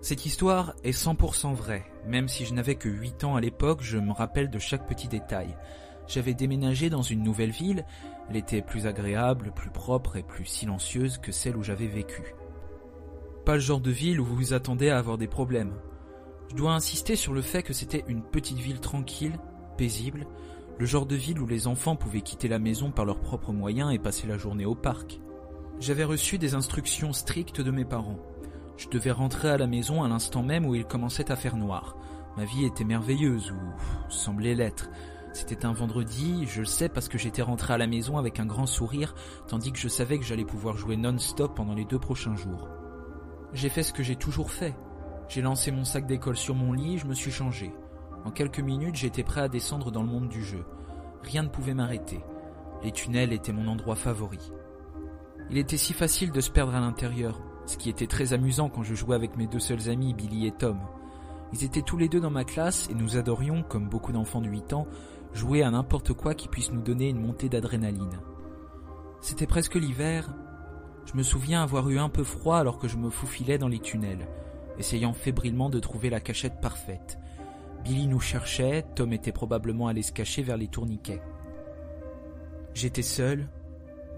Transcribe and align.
Cette 0.00 0.26
histoire 0.26 0.74
est 0.84 0.96
100% 0.96 1.54
vraie. 1.54 1.84
Même 2.06 2.28
si 2.28 2.44
je 2.44 2.54
n'avais 2.54 2.76
que 2.76 2.88
8 2.88 3.24
ans 3.24 3.36
à 3.36 3.40
l'époque, 3.40 3.80
je 3.82 3.98
me 3.98 4.12
rappelle 4.12 4.48
de 4.48 4.58
chaque 4.58 4.86
petit 4.86 5.08
détail. 5.08 5.56
J'avais 6.06 6.34
déménagé 6.34 6.88
dans 6.88 7.02
une 7.02 7.22
nouvelle 7.22 7.50
ville, 7.50 7.84
elle 8.30 8.36
était 8.36 8.62
plus 8.62 8.86
agréable, 8.86 9.52
plus 9.54 9.70
propre 9.70 10.16
et 10.16 10.22
plus 10.22 10.46
silencieuse 10.46 11.18
que 11.18 11.32
celle 11.32 11.56
où 11.56 11.62
j'avais 11.62 11.88
vécu. 11.88 12.34
Pas 13.44 13.54
le 13.54 13.60
genre 13.60 13.80
de 13.80 13.90
ville 13.90 14.20
où 14.20 14.24
vous 14.24 14.36
vous 14.36 14.52
attendez 14.52 14.88
à 14.88 14.98
avoir 14.98 15.18
des 15.18 15.26
problèmes. 15.26 15.74
Je 16.50 16.54
dois 16.54 16.72
insister 16.72 17.16
sur 17.16 17.34
le 17.34 17.42
fait 17.42 17.62
que 17.62 17.72
c'était 17.74 18.04
une 18.06 18.22
petite 18.22 18.58
ville 18.58 18.80
tranquille, 18.80 19.38
paisible, 19.76 20.26
le 20.78 20.86
genre 20.86 21.06
de 21.06 21.16
ville 21.16 21.40
où 21.40 21.46
les 21.46 21.66
enfants 21.66 21.96
pouvaient 21.96 22.20
quitter 22.22 22.46
la 22.48 22.58
maison 22.58 22.90
par 22.90 23.04
leurs 23.04 23.20
propres 23.20 23.52
moyens 23.52 23.92
et 23.92 23.98
passer 23.98 24.26
la 24.26 24.38
journée 24.38 24.64
au 24.64 24.74
parc. 24.74 25.20
J'avais 25.80 26.04
reçu 26.04 26.38
des 26.38 26.54
instructions 26.54 27.12
strictes 27.12 27.60
de 27.60 27.70
mes 27.70 27.84
parents. 27.84 28.18
Je 28.78 28.88
devais 28.88 29.10
rentrer 29.10 29.50
à 29.50 29.58
la 29.58 29.66
maison 29.66 30.04
à 30.04 30.08
l'instant 30.08 30.44
même 30.44 30.64
où 30.64 30.76
il 30.76 30.84
commençait 30.84 31.32
à 31.32 31.36
faire 31.36 31.56
noir. 31.56 31.96
Ma 32.36 32.44
vie 32.44 32.64
était 32.64 32.84
merveilleuse, 32.84 33.50
ou 33.50 33.58
semblait 34.08 34.54
l'être. 34.54 34.88
C'était 35.32 35.66
un 35.66 35.72
vendredi, 35.72 36.46
je 36.46 36.60
le 36.60 36.66
sais 36.66 36.88
parce 36.88 37.08
que 37.08 37.18
j'étais 37.18 37.42
rentré 37.42 37.74
à 37.74 37.78
la 37.78 37.88
maison 37.88 38.18
avec 38.18 38.38
un 38.38 38.46
grand 38.46 38.66
sourire, 38.66 39.16
tandis 39.48 39.72
que 39.72 39.78
je 39.78 39.88
savais 39.88 40.16
que 40.16 40.24
j'allais 40.24 40.44
pouvoir 40.44 40.76
jouer 40.76 40.96
non-stop 40.96 41.56
pendant 41.56 41.74
les 41.74 41.84
deux 41.86 41.98
prochains 41.98 42.36
jours. 42.36 42.68
J'ai 43.52 43.68
fait 43.68 43.82
ce 43.82 43.92
que 43.92 44.04
j'ai 44.04 44.14
toujours 44.14 44.52
fait. 44.52 44.76
J'ai 45.28 45.42
lancé 45.42 45.72
mon 45.72 45.84
sac 45.84 46.06
d'école 46.06 46.36
sur 46.36 46.54
mon 46.54 46.72
lit 46.72 46.98
je 46.98 47.06
me 47.06 47.14
suis 47.14 47.32
changé. 47.32 47.74
En 48.24 48.30
quelques 48.30 48.60
minutes, 48.60 48.94
j'étais 48.94 49.24
prêt 49.24 49.40
à 49.40 49.48
descendre 49.48 49.90
dans 49.90 50.02
le 50.02 50.08
monde 50.08 50.28
du 50.28 50.44
jeu. 50.44 50.64
Rien 51.24 51.42
ne 51.42 51.48
pouvait 51.48 51.74
m'arrêter. 51.74 52.20
Les 52.84 52.92
tunnels 52.92 53.32
étaient 53.32 53.52
mon 53.52 53.66
endroit 53.66 53.96
favori. 53.96 54.52
Il 55.50 55.58
était 55.58 55.76
si 55.76 55.94
facile 55.94 56.30
de 56.30 56.40
se 56.40 56.50
perdre 56.50 56.76
à 56.76 56.80
l'intérieur 56.80 57.40
ce 57.68 57.76
qui 57.76 57.90
était 57.90 58.06
très 58.06 58.32
amusant 58.32 58.70
quand 58.70 58.82
je 58.82 58.94
jouais 58.94 59.14
avec 59.14 59.36
mes 59.36 59.46
deux 59.46 59.60
seuls 59.60 59.90
amis, 59.90 60.14
Billy 60.14 60.46
et 60.46 60.52
Tom. 60.52 60.78
Ils 61.52 61.64
étaient 61.64 61.82
tous 61.82 61.98
les 61.98 62.08
deux 62.08 62.20
dans 62.20 62.30
ma 62.30 62.44
classe 62.44 62.88
et 62.90 62.94
nous 62.94 63.18
adorions, 63.18 63.62
comme 63.62 63.88
beaucoup 63.88 64.10
d'enfants 64.10 64.40
de 64.40 64.48
8 64.48 64.72
ans, 64.72 64.86
jouer 65.34 65.62
à 65.62 65.70
n'importe 65.70 66.14
quoi 66.14 66.34
qui 66.34 66.48
puisse 66.48 66.72
nous 66.72 66.80
donner 66.80 67.10
une 67.10 67.20
montée 67.20 67.50
d'adrénaline. 67.50 68.20
C'était 69.20 69.46
presque 69.46 69.74
l'hiver. 69.74 70.34
Je 71.04 71.14
me 71.14 71.22
souviens 71.22 71.62
avoir 71.62 71.88
eu 71.90 71.98
un 71.98 72.08
peu 72.08 72.24
froid 72.24 72.56
alors 72.56 72.78
que 72.78 72.88
je 72.88 72.96
me 72.96 73.10
faufilais 73.10 73.58
dans 73.58 73.68
les 73.68 73.80
tunnels, 73.80 74.26
essayant 74.78 75.12
fébrilement 75.12 75.68
de 75.68 75.78
trouver 75.78 76.08
la 76.08 76.20
cachette 76.20 76.60
parfaite. 76.62 77.18
Billy 77.84 78.06
nous 78.06 78.20
cherchait, 78.20 78.86
Tom 78.94 79.12
était 79.12 79.32
probablement 79.32 79.88
allé 79.88 80.02
se 80.02 80.12
cacher 80.12 80.42
vers 80.42 80.56
les 80.56 80.68
tourniquets. 80.68 81.22
J'étais 82.72 83.02
seul. 83.02 83.46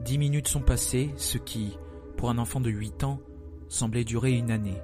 Dix 0.04 0.18
minutes 0.18 0.48
sont 0.48 0.62
passées, 0.62 1.12
ce 1.16 1.36
qui, 1.36 1.76
pour 2.16 2.30
un 2.30 2.38
enfant 2.38 2.60
de 2.60 2.70
8 2.70 3.04
ans, 3.04 3.20
semblait 3.70 4.04
durer 4.04 4.32
une 4.32 4.50
année. 4.50 4.82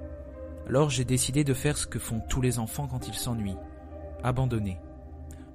Alors 0.67 0.89
j'ai 0.89 1.05
décidé 1.05 1.43
de 1.43 1.53
faire 1.53 1.77
ce 1.77 1.85
que 1.85 1.99
font 1.99 2.21
tous 2.29 2.41
les 2.41 2.57
enfants 2.57 2.87
quand 2.87 3.07
ils 3.07 3.13
s'ennuient. 3.13 3.57
Abandonner. 4.23 4.79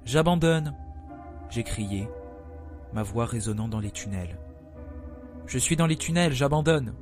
J'abandonne 0.05 0.73
J'ai 1.49 1.63
crié, 1.63 2.07
ma 2.93 3.03
voix 3.03 3.25
résonnant 3.25 3.67
dans 3.67 3.79
les 3.79 3.91
tunnels. 3.91 4.37
Je 5.47 5.57
suis 5.57 5.75
dans 5.75 5.87
les 5.87 5.97
tunnels, 5.97 6.33
j'abandonne 6.33 6.93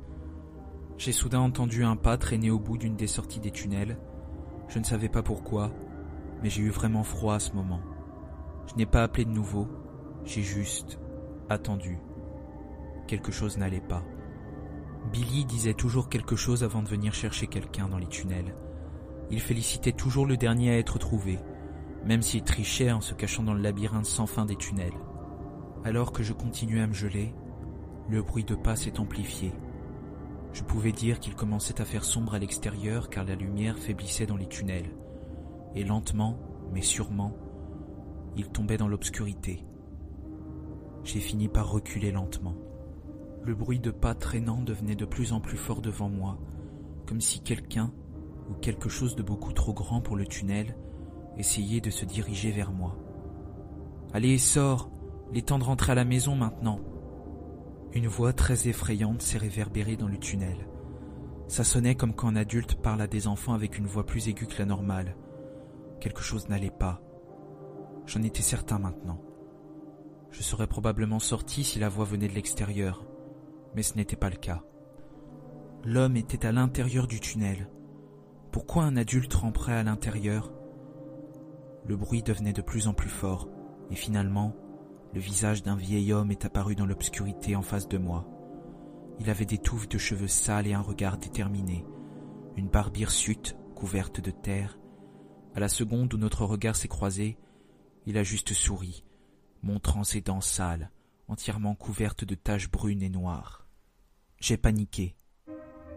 J'ai 0.98 1.12
soudain 1.12 1.40
entendu 1.40 1.84
un 1.84 1.96
pas 1.96 2.16
traîner 2.16 2.50
au 2.50 2.58
bout 2.58 2.78
d'une 2.78 2.96
des 2.96 3.06
sorties 3.06 3.40
des 3.40 3.50
tunnels. 3.50 3.96
Je 4.68 4.78
ne 4.78 4.84
savais 4.84 5.08
pas 5.08 5.22
pourquoi, 5.22 5.70
mais 6.42 6.48
j'ai 6.48 6.62
eu 6.62 6.70
vraiment 6.70 7.04
froid 7.04 7.34
à 7.34 7.40
ce 7.40 7.52
moment. 7.52 7.80
Je 8.66 8.74
n'ai 8.76 8.86
pas 8.86 9.02
appelé 9.02 9.26
de 9.26 9.30
nouveau, 9.30 9.68
j'ai 10.24 10.42
juste 10.42 10.98
attendu. 11.50 11.98
Quelque 13.06 13.32
chose 13.32 13.58
n'allait 13.58 13.80
pas. 13.80 14.02
Billy 15.10 15.44
disait 15.44 15.74
toujours 15.74 16.08
quelque 16.08 16.36
chose 16.36 16.62
avant 16.62 16.82
de 16.82 16.88
venir 16.88 17.12
chercher 17.12 17.46
quelqu'un 17.46 17.88
dans 17.88 17.98
les 17.98 18.06
tunnels. 18.06 18.54
Il 19.30 19.40
félicitait 19.40 19.92
toujours 19.92 20.26
le 20.26 20.36
dernier 20.36 20.70
à 20.70 20.78
être 20.78 20.98
trouvé, 20.98 21.38
même 22.04 22.22
s'il 22.22 22.42
trichait 22.42 22.92
en 22.92 23.00
se 23.00 23.14
cachant 23.14 23.42
dans 23.42 23.54
le 23.54 23.62
labyrinthe 23.62 24.06
sans 24.06 24.26
fin 24.26 24.44
des 24.44 24.56
tunnels. 24.56 24.92
Alors 25.84 26.12
que 26.12 26.22
je 26.22 26.32
continuais 26.32 26.80
à 26.80 26.86
me 26.86 26.94
geler, 26.94 27.34
le 28.08 28.22
bruit 28.22 28.44
de 28.44 28.54
pas 28.54 28.76
s'est 28.76 29.00
amplifié. 29.00 29.52
Je 30.52 30.62
pouvais 30.62 30.92
dire 30.92 31.18
qu'il 31.18 31.34
commençait 31.34 31.80
à 31.80 31.84
faire 31.84 32.04
sombre 32.04 32.34
à 32.34 32.38
l'extérieur 32.38 33.10
car 33.10 33.24
la 33.24 33.34
lumière 33.34 33.78
faiblissait 33.78 34.26
dans 34.26 34.36
les 34.36 34.48
tunnels. 34.48 34.94
Et 35.74 35.84
lentement, 35.84 36.38
mais 36.72 36.82
sûrement, 36.82 37.34
il 38.36 38.48
tombait 38.48 38.76
dans 38.76 38.88
l'obscurité. 38.88 39.64
J'ai 41.04 41.20
fini 41.20 41.48
par 41.48 41.70
reculer 41.70 42.12
lentement. 42.12 42.54
Le 43.44 43.56
bruit 43.56 43.80
de 43.80 43.90
pas 43.90 44.14
traînant 44.14 44.62
devenait 44.62 44.94
de 44.94 45.04
plus 45.04 45.32
en 45.32 45.40
plus 45.40 45.56
fort 45.56 45.82
devant 45.82 46.08
moi, 46.08 46.38
comme 47.06 47.20
si 47.20 47.40
quelqu'un, 47.40 47.92
ou 48.48 48.54
quelque 48.54 48.88
chose 48.88 49.16
de 49.16 49.22
beaucoup 49.22 49.52
trop 49.52 49.72
grand 49.72 50.00
pour 50.00 50.14
le 50.14 50.26
tunnel, 50.26 50.76
essayait 51.36 51.80
de 51.80 51.90
se 51.90 52.04
diriger 52.04 52.52
vers 52.52 52.70
moi. 52.70 52.96
Allez, 54.12 54.38
sors, 54.38 54.92
il 55.32 55.38
est 55.38 55.48
temps 55.48 55.58
de 55.58 55.64
rentrer 55.64 55.90
à 55.90 55.96
la 55.96 56.04
maison 56.04 56.36
maintenant. 56.36 56.78
Une 57.92 58.06
voix 58.06 58.32
très 58.32 58.68
effrayante 58.68 59.22
s'est 59.22 59.38
réverbérée 59.38 59.96
dans 59.96 60.08
le 60.08 60.18
tunnel. 60.18 60.68
Ça 61.48 61.64
sonnait 61.64 61.96
comme 61.96 62.14
quand 62.14 62.28
un 62.28 62.36
adulte 62.36 62.76
parle 62.76 63.00
à 63.00 63.08
des 63.08 63.26
enfants 63.26 63.54
avec 63.54 63.76
une 63.76 63.86
voix 63.86 64.06
plus 64.06 64.28
aiguë 64.28 64.46
que 64.46 64.58
la 64.58 64.66
normale. 64.66 65.16
Quelque 66.00 66.22
chose 66.22 66.48
n'allait 66.48 66.70
pas. 66.70 67.02
J'en 68.06 68.22
étais 68.22 68.42
certain 68.42 68.78
maintenant. 68.78 69.20
Je 70.30 70.42
serais 70.42 70.68
probablement 70.68 71.18
sorti 71.18 71.64
si 71.64 71.80
la 71.80 71.88
voix 71.88 72.04
venait 72.04 72.28
de 72.28 72.34
l'extérieur 72.34 73.04
mais 73.74 73.82
ce 73.82 73.96
n'était 73.96 74.16
pas 74.16 74.30
le 74.30 74.36
cas. 74.36 74.62
L'homme 75.84 76.16
était 76.16 76.46
à 76.46 76.52
l'intérieur 76.52 77.06
du 77.06 77.20
tunnel. 77.20 77.68
Pourquoi 78.52 78.84
un 78.84 78.96
adulte 78.96 79.34
ramperait 79.34 79.74
à 79.74 79.82
l'intérieur? 79.82 80.52
Le 81.84 81.96
bruit 81.96 82.22
devenait 82.22 82.52
de 82.52 82.62
plus 82.62 82.86
en 82.86 82.94
plus 82.94 83.08
fort, 83.08 83.48
et 83.90 83.96
finalement, 83.96 84.54
le 85.14 85.20
visage 85.20 85.62
d'un 85.62 85.76
vieil 85.76 86.12
homme 86.12 86.30
est 86.30 86.44
apparu 86.44 86.74
dans 86.74 86.86
l'obscurité 86.86 87.56
en 87.56 87.62
face 87.62 87.88
de 87.88 87.98
moi. 87.98 88.28
Il 89.18 89.28
avait 89.28 89.44
des 89.44 89.58
touffes 89.58 89.88
de 89.88 89.98
cheveux 89.98 90.28
sales 90.28 90.66
et 90.66 90.74
un 90.74 90.80
regard 90.80 91.18
déterminé, 91.18 91.84
une 92.56 92.68
barbe 92.68 92.96
hirsute 92.96 93.56
couverte 93.74 94.20
de 94.20 94.30
terre. 94.30 94.78
À 95.54 95.60
la 95.60 95.68
seconde 95.68 96.14
où 96.14 96.16
notre 96.16 96.44
regard 96.44 96.76
s'est 96.76 96.88
croisé, 96.88 97.36
il 98.06 98.16
a 98.16 98.22
juste 98.22 98.52
souri, 98.52 99.04
montrant 99.62 100.04
ses 100.04 100.20
dents 100.20 100.40
sales, 100.40 100.90
entièrement 101.28 101.74
couvertes 101.74 102.24
de 102.24 102.34
taches 102.34 102.70
brunes 102.70 103.02
et 103.02 103.10
noires. 103.10 103.61
J'ai 104.42 104.56
paniqué. 104.56 105.14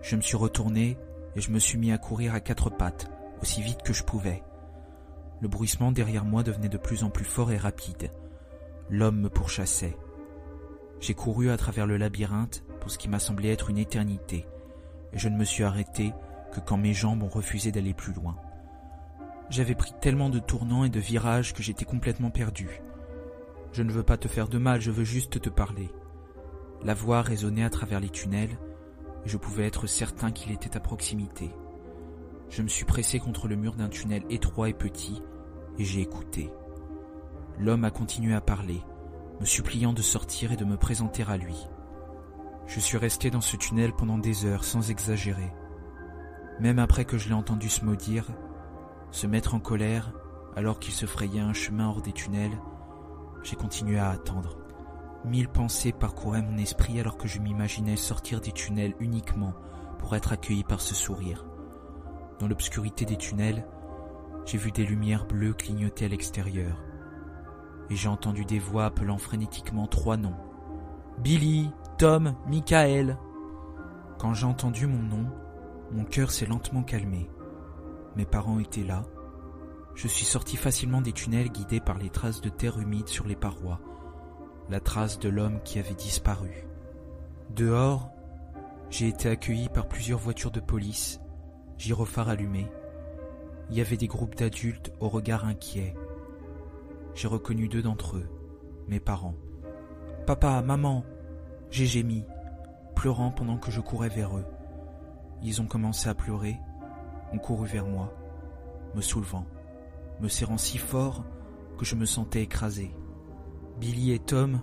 Je 0.03 0.16
me 0.16 0.22
suis 0.22 0.38
retourné 0.38 1.00
et 1.35 1.41
je 1.41 1.50
me 1.50 1.57
suis 1.57 1.79
mis 1.79 1.91
à 1.91 1.97
courir 1.97 2.35
à 2.35 2.39
quatre 2.39 2.69
pattes, 2.69 3.09
aussi 3.41 3.63
vite 3.63 3.81
que 3.81 3.91
je 3.91 4.03
pouvais. 4.03 4.44
Le 5.41 5.47
bruissement 5.47 5.91
derrière 5.91 6.25
moi 6.25 6.44
devenait 6.44 6.69
de 6.69 6.78
plus 6.78 7.03
en 7.03 7.09
plus 7.09 7.25
fort 7.25 7.51
et 7.51 7.57
rapide. 7.57 8.11
L'homme 8.88 9.19
me 9.19 9.31
pourchassait. 9.31 9.97
J'ai 11.00 11.16
couru 11.16 11.50
à 11.50 11.57
travers 11.57 11.88
le 11.88 11.97
labyrinthe 11.97 12.63
pour 12.81 12.91
ce 12.91 13.00
qui 13.00 13.09
m'a 13.09 13.17
semblé 13.17 13.50
être 13.50 13.72
une 13.72 13.79
éternité, 13.79 14.45
et 15.11 15.17
je 15.17 15.28
ne 15.28 15.38
me 15.38 15.44
suis 15.44 15.63
arrêté 15.63 16.13
que 16.53 16.59
quand 16.59 16.78
mes 16.78 16.94
jambes 16.94 17.23
ont 17.23 17.29
refusé 17.29 17.72
d'aller 17.72 17.95
plus 17.95 18.13
loin. 18.13 18.38
J'avais 19.50 19.73
pris 19.73 19.94
tellement 20.01 20.29
de 20.29 20.38
tournants 20.38 20.84
et 20.84 20.89
de 20.91 21.00
virages 21.00 21.55
que 21.55 21.63
j'étais 21.63 21.85
complètement 21.85 22.29
perdu. 22.29 22.84
Je 23.72 23.81
ne 23.81 23.91
veux 23.91 24.03
pas 24.03 24.17
te 24.17 24.28
faire 24.28 24.50
de 24.50 24.59
mal, 24.59 24.81
je 24.81 24.91
veux 24.91 25.03
juste 25.03 25.41
te 25.41 25.50
parler. 25.50 25.89
La 26.83 26.93
voix 26.93 27.21
résonnait 27.21 27.63
à 27.63 27.69
travers 27.69 27.99
les 27.99 28.09
tunnels, 28.09 28.57
et 29.25 29.29
je 29.29 29.37
pouvais 29.37 29.65
être 29.65 29.87
certain 29.87 30.31
qu'il 30.31 30.51
était 30.51 30.77
à 30.77 30.79
proximité. 30.79 31.51
Je 32.49 32.61
me 32.61 32.67
suis 32.67 32.85
pressé 32.85 33.19
contre 33.19 33.47
le 33.47 33.55
mur 33.55 33.73
d'un 33.73 33.89
tunnel 33.89 34.23
étroit 34.29 34.69
et 34.69 34.73
petit, 34.73 35.21
et 35.79 35.83
j'ai 35.83 36.01
écouté. 36.01 36.51
L'homme 37.57 37.85
a 37.85 37.91
continué 37.91 38.35
à 38.35 38.41
parler, 38.41 38.81
me 39.39 39.45
suppliant 39.45 39.93
de 39.93 40.01
sortir 40.01 40.51
et 40.51 40.57
de 40.57 40.65
me 40.65 40.77
présenter 40.77 41.23
à 41.27 41.37
lui. 41.37 41.67
Je 42.67 42.79
suis 42.79 42.97
resté 42.97 43.29
dans 43.29 43.41
ce 43.41 43.57
tunnel 43.57 43.93
pendant 43.93 44.17
des 44.17 44.45
heures 44.45 44.63
sans 44.63 44.89
exagérer. 44.89 45.53
Même 46.59 46.79
après 46.79 47.05
que 47.05 47.17
je 47.17 47.28
l'ai 47.28 47.35
entendu 47.35 47.69
se 47.69 47.83
maudire, 47.83 48.28
se 49.11 49.28
mettre 49.28 49.55
en 49.55 49.59
colère, 49.59 50.13
alors 50.55 50.79
qu'il 50.79 50.93
se 50.93 51.05
frayait 51.05 51.41
un 51.41 51.53
chemin 51.53 51.87
hors 51.87 52.01
des 52.01 52.13
tunnels, 52.13 52.57
j'ai 53.43 53.55
continué 53.55 53.99
à 53.99 54.09
attendre. 54.09 54.65
Mille 55.25 55.49
pensées 55.49 55.91
parcouraient 55.91 56.43
mon 56.43 56.57
esprit 56.57 56.99
alors 56.99 57.17
que 57.17 57.27
je 57.27 57.39
m'imaginais 57.39 57.95
sortir 57.95 58.41
des 58.41 58.51
tunnels 58.51 58.93
uniquement 58.99 59.53
pour 59.97 60.16
être 60.16 60.31
accueilli 60.31 60.63
par 60.63 60.81
ce 60.81 60.93
sourire. 60.93 61.45
Dans 62.39 62.47
l'obscurité 62.47 63.05
des 63.05 63.17
tunnels, 63.17 63.66
j'ai 64.45 64.59
vu 64.59 64.72
des 64.72 64.85
lumières 64.85 65.25
bleues 65.25 65.53
clignoter 65.53 66.05
à 66.05 66.09
l'extérieur. 66.09 66.83
Et 67.89 67.95
j'ai 67.95 68.07
entendu 68.07 68.45
des 68.45 68.59
voix 68.59 68.85
appelant 68.85 69.17
frénétiquement 69.17 69.87
trois 69.87 70.16
noms. 70.16 70.37
Billy, 71.17 71.71
Tom, 71.97 72.35
Michael. 72.47 73.17
Quand 74.19 74.35
j'ai 74.35 74.45
entendu 74.45 74.85
mon 74.85 75.01
nom, 75.01 75.25
mon 75.91 76.03
cœur 76.03 76.29
s'est 76.29 76.45
lentement 76.45 76.83
calmé. 76.83 77.31
Mes 78.16 78.25
parents 78.25 78.59
étaient 78.59 78.83
là. 78.83 79.01
Je 79.95 80.07
suis 80.07 80.25
sorti 80.25 80.55
facilement 80.55 81.01
des 81.01 81.13
tunnels 81.13 81.49
guidés 81.49 81.79
par 81.79 81.97
les 81.97 82.11
traces 82.11 82.41
de 82.41 82.49
terre 82.49 82.79
humide 82.79 83.07
sur 83.07 83.25
les 83.25 83.35
parois 83.35 83.79
la 84.70 84.79
trace 84.79 85.20
de 85.20 85.29
l'homme 85.29 85.59
qui 85.64 85.79
avait 85.79 85.94
disparu. 85.94 86.67
Dehors, 87.52 88.12
j'ai 88.90 89.08
été 89.08 89.29
accueilli 89.29 89.70
par 89.70 89.88
plusieurs 89.88 90.20
voitures 90.20 90.52
de 90.52 90.59
police 90.59 91.20
gyrophare 91.78 92.29
allumé, 92.29 92.67
il 93.70 93.78
y 93.78 93.82
avait 93.82 93.97
des 93.97 94.08
groupes 94.08 94.35
d'adultes 94.35 94.94
au 95.00 95.09
regard 95.09 95.46
inquiet. 95.46 95.96
J'ai 97.16 97.28
reconnu 97.28 97.67
deux 97.67 97.82
d'entre 97.82 98.17
eux, 98.17 98.29
mes 98.88 99.00
parents. 99.00 99.35
Papa, 100.28 100.62
maman, 100.62 101.03
j'ai 101.72 101.85
gémi, 101.85 102.26
pleurant 102.96 103.32
pendant 103.32 103.58
que 103.58 103.72
je 103.72 103.82
courais 103.82 104.09
vers 104.09 104.38
eux. 104.38 104.46
Ils 105.41 105.62
ont 105.62 105.67
commencé 105.67 106.09
à 106.09 106.14
pleurer, 106.14 106.58
ont 107.34 107.40
couru 107.40 107.67
vers 107.67 107.85
moi, 107.85 108.14
me 108.96 109.02
soulevant, 109.02 109.46
me 110.22 110.28
serrant 110.28 110.58
si 110.58 110.78
fort 110.78 111.23
que 111.78 111.85
je 111.85 111.96
me 111.96 112.06
sentais 112.06 112.44
écrasé. 112.44 112.96
Billy 113.79 114.13
et 114.13 114.19
Tom 114.19 114.61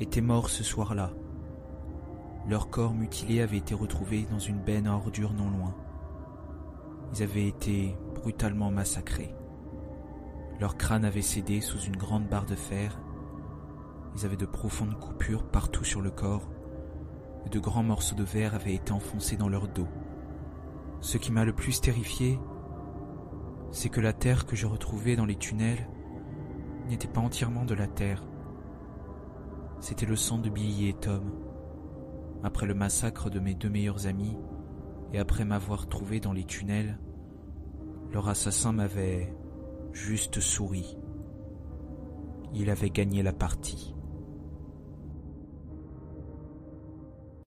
étaient 0.00 0.20
morts 0.20 0.50
ce 0.50 0.64
soir-là. 0.64 1.12
Leurs 2.48 2.70
corps 2.70 2.92
mutilés 2.92 3.40
avaient 3.40 3.58
été 3.58 3.72
retrouvés 3.72 4.26
dans 4.28 4.40
une 4.40 4.58
benne 4.58 4.88
à 4.88 4.94
ordures 4.94 5.32
non 5.32 5.48
loin. 5.48 5.76
Ils 7.14 7.22
avaient 7.22 7.46
été 7.46 7.96
brutalement 8.16 8.72
massacrés. 8.72 9.32
Leurs 10.58 10.76
crânes 10.76 11.04
avaient 11.04 11.22
cédé 11.22 11.60
sous 11.60 11.78
une 11.78 11.96
grande 11.96 12.26
barre 12.26 12.46
de 12.46 12.56
fer. 12.56 13.00
Ils 14.16 14.26
avaient 14.26 14.36
de 14.36 14.44
profondes 14.44 14.98
coupures 14.98 15.44
partout 15.44 15.84
sur 15.84 16.00
le 16.00 16.10
corps 16.10 16.48
et 17.46 17.50
de 17.50 17.60
grands 17.60 17.84
morceaux 17.84 18.16
de 18.16 18.24
verre 18.24 18.56
avaient 18.56 18.74
été 18.74 18.90
enfoncés 18.90 19.36
dans 19.36 19.48
leur 19.48 19.68
dos. 19.68 19.86
Ce 21.00 21.16
qui 21.16 21.30
m'a 21.30 21.44
le 21.44 21.52
plus 21.52 21.80
terrifié, 21.80 22.40
c'est 23.70 23.88
que 23.88 24.00
la 24.00 24.12
terre 24.12 24.46
que 24.46 24.56
je 24.56 24.66
retrouvais 24.66 25.14
dans 25.14 25.26
les 25.26 25.36
tunnels 25.36 25.88
n'était 26.88 27.06
pas 27.06 27.20
entièrement 27.20 27.64
de 27.64 27.74
la 27.74 27.86
terre. 27.86 28.24
C'était 29.80 30.06
le 30.06 30.16
sang 30.16 30.38
de 30.38 30.50
Billy 30.50 30.88
et 30.88 30.94
Tom. 30.94 31.30
Après 32.42 32.66
le 32.66 32.74
massacre 32.74 33.30
de 33.30 33.40
mes 33.40 33.54
deux 33.54 33.68
meilleurs 33.68 34.06
amis, 34.06 34.36
et 35.12 35.18
après 35.18 35.44
m'avoir 35.44 35.88
trouvé 35.88 36.20
dans 36.20 36.32
les 36.32 36.44
tunnels, 36.44 36.98
leur 38.12 38.28
assassin 38.28 38.72
m'avait 38.72 39.32
juste 39.92 40.40
souri. 40.40 40.96
Il 42.54 42.70
avait 42.70 42.90
gagné 42.90 43.22
la 43.22 43.32
partie. 43.32 43.94